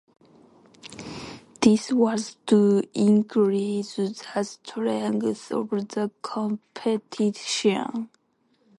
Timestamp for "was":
1.93-2.35